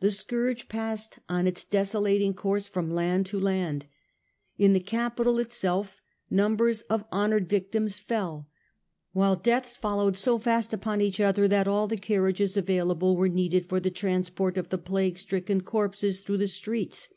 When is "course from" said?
2.32-2.90